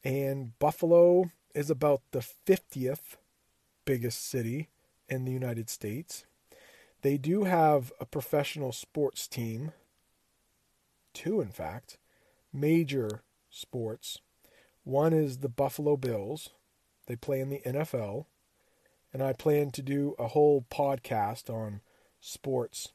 And 0.03 0.57
Buffalo 0.59 1.31
is 1.55 1.69
about 1.69 2.01
the 2.11 2.19
50th 2.19 3.15
biggest 3.85 4.27
city 4.27 4.67
in 5.07 5.23
the 5.23 5.31
United 5.31 5.69
States. 5.69 6.25
They 7.01 7.17
do 7.17 7.45
have 7.45 7.93
a 8.01 8.05
professional 8.05 8.73
sports 8.73 9.25
team, 9.25 9.71
two 11.13 11.39
in 11.39 11.49
fact, 11.49 11.97
major 12.51 13.23
sports. 13.49 14.19
One 14.83 15.13
is 15.13 15.37
the 15.37 15.49
Buffalo 15.49 15.95
Bills. 15.95 16.49
They 17.07 17.15
play 17.15 17.39
in 17.39 17.49
the 17.49 17.61
NFL. 17.65 18.25
And 19.13 19.23
I 19.23 19.31
plan 19.31 19.71
to 19.71 19.81
do 19.81 20.13
a 20.19 20.27
whole 20.27 20.65
podcast 20.69 21.49
on 21.49 21.79
sports 22.21 22.93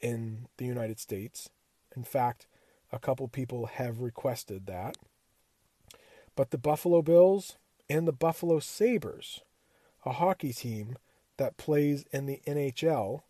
in 0.00 0.48
the 0.58 0.66
United 0.66 0.98
States. 0.98 1.48
In 1.96 2.04
fact, 2.04 2.46
a 2.92 2.98
couple 2.98 3.28
people 3.28 3.66
have 3.66 4.00
requested 4.00 4.66
that. 4.66 4.96
But 6.36 6.50
the 6.50 6.58
Buffalo 6.58 7.02
Bills 7.02 7.56
and 7.88 8.06
the 8.06 8.12
Buffalo 8.12 8.58
Sabres, 8.58 9.40
a 10.04 10.12
hockey 10.12 10.52
team 10.52 10.96
that 11.36 11.56
plays 11.56 12.04
in 12.12 12.26
the 12.26 12.40
NHL, 12.46 13.22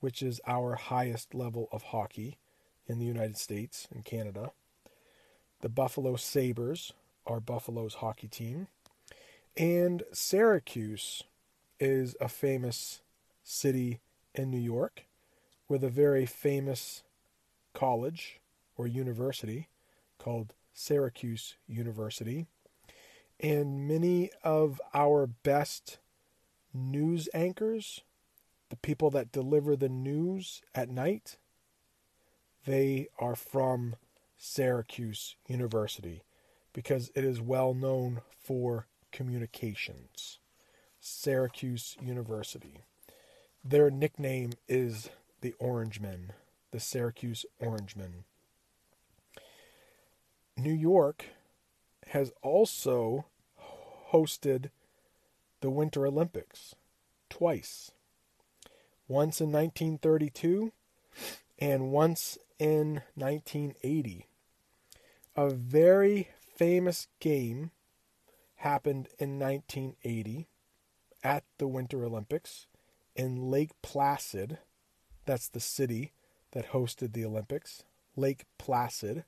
which 0.00 0.22
is 0.22 0.40
our 0.46 0.74
highest 0.74 1.34
level 1.34 1.68
of 1.72 1.84
hockey 1.84 2.36
in 2.86 2.98
the 2.98 3.06
United 3.06 3.36
States 3.36 3.88
and 3.92 4.04
Canada. 4.04 4.50
The 5.60 5.68
Buffalo 5.68 6.16
Sabres 6.16 6.92
are 7.26 7.40
Buffalo's 7.40 7.94
hockey 7.94 8.28
team. 8.28 8.68
And 9.56 10.04
Syracuse 10.12 11.24
is 11.80 12.14
a 12.20 12.28
famous 12.28 13.00
city 13.42 14.00
in 14.34 14.50
New 14.50 14.58
York 14.58 15.04
with 15.68 15.84
a 15.84 15.88
very 15.88 16.26
famous 16.26 17.02
college 17.74 18.40
or 18.76 18.86
university 18.86 19.68
called 20.18 20.54
Syracuse 20.72 21.56
University. 21.66 22.46
And 23.40 23.86
many 23.86 24.30
of 24.42 24.80
our 24.94 25.26
best 25.26 25.98
news 26.74 27.28
anchors, 27.34 28.02
the 28.68 28.76
people 28.76 29.10
that 29.10 29.32
deliver 29.32 29.76
the 29.76 29.88
news 29.88 30.62
at 30.74 30.88
night, 30.88 31.36
they 32.66 33.08
are 33.18 33.36
from 33.36 33.96
Syracuse 34.36 35.36
University 35.46 36.22
because 36.72 37.10
it 37.14 37.24
is 37.24 37.40
well 37.40 37.74
known 37.74 38.20
for 38.38 38.86
communications. 39.12 40.38
Syracuse 41.00 41.96
University. 42.00 42.82
Their 43.68 43.90
nickname 43.90 44.52
is 44.66 45.10
the 45.42 45.54
Orangemen, 45.58 46.32
the 46.70 46.80
Syracuse 46.80 47.44
Orangemen. 47.60 48.24
New 50.56 50.72
York 50.72 51.26
has 52.06 52.32
also 52.40 53.26
hosted 54.10 54.70
the 55.60 55.68
Winter 55.68 56.06
Olympics 56.06 56.76
twice. 57.28 57.90
Once 59.06 59.38
in 59.38 59.52
1932 59.52 60.72
and 61.58 61.92
once 61.92 62.38
in 62.58 63.02
1980. 63.16 64.28
A 65.36 65.50
very 65.50 66.30
famous 66.56 67.06
game 67.20 67.72
happened 68.56 69.08
in 69.18 69.38
1980 69.38 70.48
at 71.22 71.44
the 71.58 71.68
Winter 71.68 72.02
Olympics 72.02 72.66
in 73.18 73.50
Lake 73.50 73.72
Placid. 73.82 74.58
That's 75.26 75.48
the 75.48 75.60
city 75.60 76.12
that 76.52 76.70
hosted 76.70 77.12
the 77.12 77.24
Olympics, 77.24 77.82
Lake 78.16 78.44
Placid. 78.56 79.24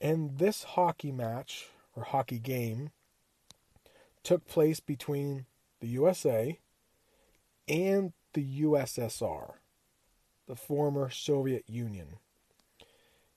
And 0.00 0.38
this 0.38 0.62
hockey 0.62 1.10
match 1.10 1.66
or 1.96 2.04
hockey 2.04 2.38
game 2.38 2.90
took 4.22 4.46
place 4.46 4.78
between 4.78 5.46
the 5.80 5.88
USA 5.88 6.60
and 7.66 8.12
the 8.32 8.62
USSR, 8.62 9.54
the 10.46 10.56
former 10.56 11.10
Soviet 11.10 11.64
Union. 11.66 12.18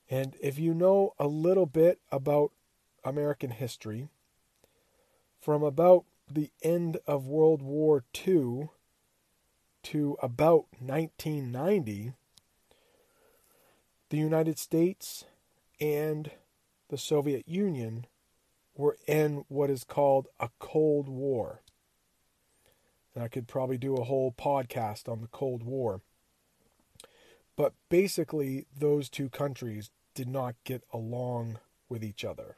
And 0.09 0.35
if 0.41 0.59
you 0.59 0.73
know 0.73 1.13
a 1.17 1.27
little 1.27 1.65
bit 1.65 1.99
about 2.11 2.51
American 3.03 3.49
history, 3.49 4.09
from 5.39 5.63
about 5.63 6.05
the 6.29 6.51
end 6.61 6.97
of 7.07 7.25
World 7.25 7.63
War 7.63 8.03
II 8.27 8.69
to 9.83 10.17
about 10.21 10.65
1990, 10.79 12.13
the 14.09 14.17
United 14.17 14.59
States 14.59 15.25
and 15.79 16.31
the 16.89 16.97
Soviet 16.97 17.47
Union 17.47 18.05
were 18.75 18.97
in 19.07 19.45
what 19.47 19.69
is 19.69 19.83
called 19.83 20.27
a 20.39 20.49
Cold 20.59 21.07
War. 21.07 21.61
And 23.13 23.23
I 23.23 23.27
could 23.27 23.47
probably 23.47 23.77
do 23.77 23.95
a 23.95 24.03
whole 24.03 24.31
podcast 24.31 25.09
on 25.09 25.21
the 25.21 25.27
Cold 25.27 25.63
War. 25.63 26.01
But 27.55 27.73
basically, 27.89 28.65
those 28.77 29.09
two 29.09 29.29
countries 29.29 29.91
did 30.15 30.27
not 30.27 30.55
get 30.63 30.83
along 30.93 31.59
with 31.89 32.03
each 32.03 32.23
other. 32.23 32.55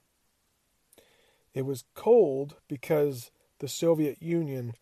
It 1.53 1.65
was 1.65 1.85
cold 1.93 2.55
because 2.67 3.31
the 3.59 3.67
Soviet 3.67 4.21
Union 4.21 4.73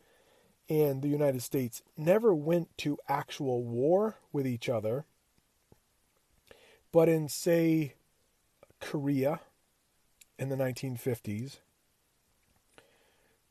and 0.69 1.01
the 1.01 1.07
United 1.07 1.41
States 1.41 1.81
never 1.97 2.33
went 2.33 2.75
to 2.79 2.97
actual 3.07 3.63
war 3.63 4.17
with 4.31 4.47
each 4.47 4.69
other. 4.69 5.05
But 6.91 7.09
in, 7.09 7.29
say, 7.29 7.95
Korea 8.79 9.41
in 10.37 10.49
the 10.49 10.55
1950s, 10.55 11.57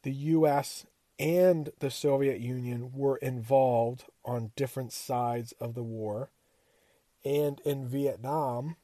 the 0.02 0.12
US 0.12 0.86
and 1.18 1.70
the 1.80 1.90
Soviet 1.90 2.40
Union 2.40 2.92
were 2.94 3.16
involved 3.18 4.04
on 4.24 4.52
different 4.56 4.92
sides 4.92 5.52
of 5.60 5.74
the 5.74 5.82
war. 5.82 6.30
And 7.24 7.60
in 7.60 7.86
Vietnam, 7.86 8.76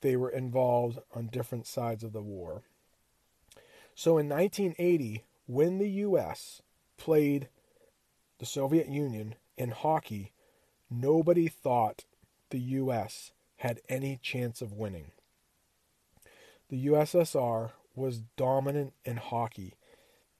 they 0.00 0.16
were 0.16 0.30
involved 0.30 0.98
on 1.14 1.28
different 1.28 1.66
sides 1.66 2.02
of 2.02 2.12
the 2.12 2.22
war. 2.22 2.62
So 3.94 4.18
in 4.18 4.28
1980, 4.28 5.24
when 5.46 5.78
the 5.78 5.88
US 5.88 6.62
played 6.96 7.48
the 8.38 8.46
Soviet 8.46 8.88
Union 8.88 9.34
in 9.56 9.70
hockey, 9.70 10.32
nobody 10.90 11.48
thought 11.48 12.04
the 12.50 12.58
US 12.58 13.32
had 13.56 13.80
any 13.88 14.18
chance 14.22 14.60
of 14.60 14.72
winning. 14.72 15.10
The 16.68 16.86
USSR 16.86 17.70
was 17.94 18.22
dominant 18.36 18.92
in 19.04 19.16
hockey. 19.16 19.74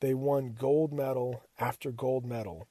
They 0.00 0.12
won 0.12 0.56
gold 0.58 0.92
medal 0.92 1.42
after 1.58 1.90
gold 1.90 2.26
medal. 2.26 2.68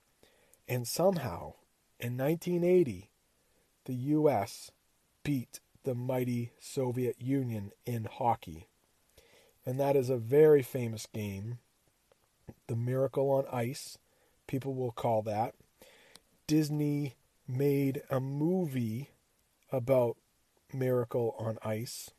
And 0.68 0.88
somehow, 0.88 1.54
in 2.00 2.18
1980, 2.18 3.10
the 3.86 3.94
US 3.94 4.72
beat 5.24 5.60
the 5.84 5.96
mighty 5.96 6.52
Soviet 6.60 7.22
Union 7.22 7.72
in 7.86 8.06
hockey. 8.06 8.68
And 9.66 9.80
that 9.80 9.96
is 9.96 10.10
a 10.10 10.18
very 10.18 10.62
famous 10.62 11.08
game. 11.12 11.60
The 12.68 12.76
Miracle 12.76 13.30
on 13.32 13.46
Ice, 13.52 13.98
people 14.48 14.74
will 14.74 14.92
call 14.92 15.22
that. 15.24 15.56
Disney 16.48 17.16
made 17.48 18.02
a 18.10 18.20
movie 18.20 19.10
about 19.72 20.18
Miracle 20.74 21.36
on 21.38 21.58
Ice. 21.64 22.12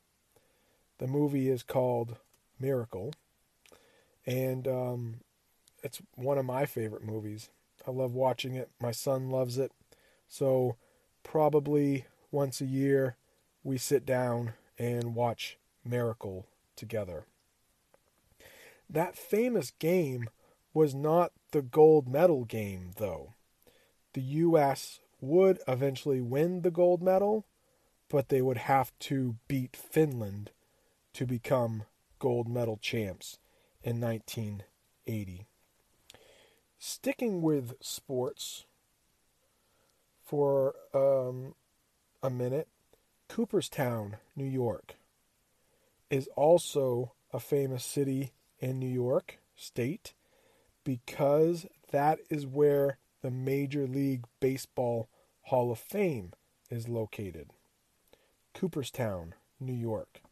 The 0.99 1.07
movie 1.07 1.49
is 1.49 1.62
called 1.62 2.17
Miracle, 2.59 3.12
and 4.25 4.67
um, 4.67 5.21
it's 5.83 6.01
one 6.15 6.39
of 6.39 6.45
my 6.45 6.67
favorite 6.67 7.05
movies. 7.05 7.51
I 7.87 7.91
love 7.91 8.15
watching 8.15 8.55
it. 8.55 8.71
My 8.81 8.91
son 8.93 9.31
loves 9.31 9.59
it. 9.59 9.73
So, 10.27 10.77
probably 11.23 12.07
once 12.31 12.61
a 12.61 12.67
year, 12.67 13.17
we 13.62 13.79
sit 13.79 14.05
down 14.05 14.55
and 14.79 15.15
watch 15.15 15.59
Miracle 15.85 16.47
together. 16.75 17.27
That 18.88 19.16
famous 19.16 19.72
game 19.72 20.29
was 20.72 20.94
not 20.94 21.33
the 21.53 21.62
gold 21.62 22.09
medal 22.09 22.44
game, 22.44 22.92
though. 22.96 23.35
The 24.12 24.20
U.S. 24.20 25.01
would 25.20 25.59
eventually 25.66 26.20
win 26.20 26.62
the 26.62 26.70
gold 26.70 27.03
medal, 27.03 27.46
but 28.09 28.29
they 28.29 28.40
would 28.40 28.59
have 28.59 28.92
to 29.01 29.37
beat 29.49 29.77
Finland 29.77 30.51
to 31.14 31.27
become 31.27 31.85
gold 32.18 32.49
medal 32.49 32.79
champs 32.81 33.38
in 33.83 34.01
1980. 34.01 35.46
Sticking 36.79 37.42
with 37.42 37.75
sports 37.81 38.66
for 40.25 40.75
um, 40.94 41.55
a 42.22 42.31
minute, 42.31 42.68
Cooperstown, 43.29 44.16
New 44.35 44.44
York, 44.44 44.94
is 46.11 46.29
also 46.37 47.12
a 47.33 47.40
famous 47.40 47.85
city 47.85 48.33
in 48.59 48.79
New 48.79 48.88
York 48.88 49.38
State 49.55 50.14
because 50.85 51.66
that 51.90 52.21
is 52.31 52.47
where 52.47 52.99
the 53.23 53.31
Major 53.31 53.87
League 53.87 54.25
Baseball 54.40 55.09
Hall 55.42 55.73
of 55.73 55.79
Fame 55.79 56.33
is 56.71 56.88
located. 56.88 57.51
Cooperstown, 58.55 59.35
New 59.61 59.75
York, 59.75 60.23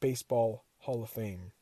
Baseball 0.00 0.64
Hall 0.78 1.02
of 1.02 1.10
Fame. 1.10 1.52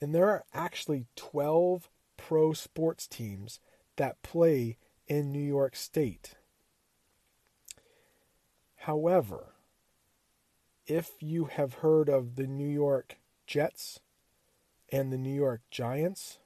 And 0.00 0.14
there 0.14 0.28
are 0.28 0.44
actually 0.52 1.06
12 1.16 1.88
pro 2.16 2.52
sports 2.52 3.06
teams 3.06 3.60
that 3.96 4.22
play 4.22 4.76
in 5.06 5.32
New 5.32 5.38
York 5.38 5.76
State. 5.76 6.34
However, 8.80 9.54
if 10.86 11.12
you 11.20 11.46
have 11.46 11.74
heard 11.74 12.08
of 12.08 12.36
the 12.36 12.46
New 12.46 12.68
York 12.68 13.16
Jets 13.46 14.00
and 14.90 15.12
the 15.12 15.18
New 15.18 15.34
York 15.34 15.62
Giants, 15.70 16.38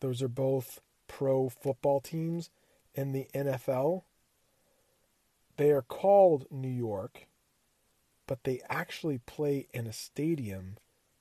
those 0.00 0.22
are 0.22 0.28
both 0.28 0.80
pro 1.08 1.48
football 1.48 2.00
teams 2.00 2.50
in 2.94 3.12
the 3.12 3.26
NFL. 3.34 4.02
They 5.56 5.70
are 5.70 5.82
called 5.82 6.46
New 6.50 6.68
York, 6.68 7.26
but 8.26 8.44
they 8.44 8.60
actually 8.68 9.18
play 9.18 9.68
in 9.72 9.86
a 9.86 9.92
stadium 9.92 10.76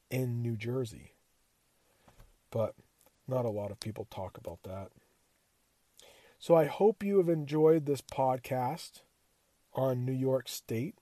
in 0.10 0.42
New 0.42 0.58
Jersey. 0.58 1.14
But 2.52 2.76
not 3.28 3.46
a 3.46 3.50
lot 3.50 3.72
of 3.72 3.80
people 3.80 4.08
talk 4.10 4.38
about 4.38 4.60
that. 4.64 4.90
So 6.40 6.56
I 6.56 6.66
hope 6.66 7.04
you 7.04 7.18
have 7.18 7.30
enjoyed 7.30 7.86
this 7.86 8.02
podcast 8.02 9.02
on 9.74 10.06
New 10.06 10.14
York 10.14 10.48
State. 10.48 10.96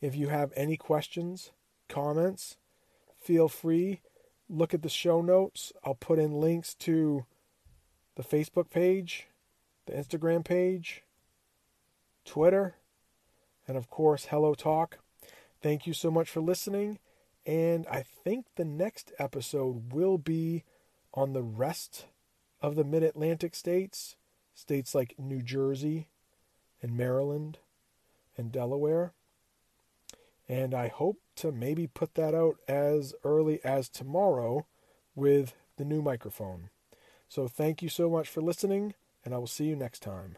If 0.00 0.14
you 0.14 0.28
have 0.28 0.52
any 0.56 0.76
questions, 0.76 1.52
comments, 1.88 2.56
feel 3.24 3.48
free 3.48 4.00
look 4.48 4.74
at 4.74 4.82
the 4.82 4.88
show 4.88 5.20
notes. 5.20 5.72
I'll 5.84 5.94
put 5.94 6.18
in 6.18 6.40
links 6.40 6.74
to 6.76 7.24
the 8.16 8.22
Facebook 8.22 8.70
page, 8.70 9.26
the 9.86 9.92
Instagram 9.92 10.44
page, 10.44 11.02
Twitter, 12.24 12.76
and 13.66 13.76
of 13.76 13.90
course, 13.90 14.26
Hello 14.26 14.54
Talk. 14.54 14.98
Thank 15.62 15.86
you 15.86 15.94
so 15.94 16.10
much 16.10 16.28
for 16.28 16.40
listening. 16.40 16.98
And 17.46 17.86
I 17.90 18.02
think 18.02 18.46
the 18.56 18.64
next 18.64 19.12
episode 19.18 19.92
will 19.92 20.18
be 20.18 20.64
on 21.12 21.32
the 21.32 21.42
rest 21.42 22.06
of 22.60 22.76
the 22.76 22.84
mid 22.84 23.02
Atlantic 23.02 23.54
states, 23.54 24.16
states 24.54 24.94
like 24.94 25.14
New 25.18 25.42
Jersey 25.42 26.08
and 26.82 26.96
Maryland 26.96 27.58
and 28.36 28.52
Delaware. 28.52 29.12
And 30.48 30.74
I 30.74 30.88
hope 30.88 31.18
to 31.36 31.52
maybe 31.52 31.86
put 31.86 32.14
that 32.14 32.34
out 32.34 32.56
as 32.68 33.14
early 33.24 33.64
as 33.64 33.88
tomorrow 33.88 34.66
with 35.14 35.54
the 35.76 35.84
new 35.84 36.02
microphone. 36.02 36.70
So 37.28 37.48
thank 37.48 37.82
you 37.82 37.88
so 37.88 38.10
much 38.10 38.28
for 38.28 38.42
listening, 38.42 38.94
and 39.24 39.34
I 39.34 39.38
will 39.38 39.46
see 39.46 39.64
you 39.64 39.76
next 39.76 40.02
time. 40.02 40.36